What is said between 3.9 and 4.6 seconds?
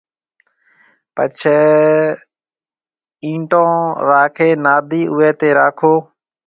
راکيَ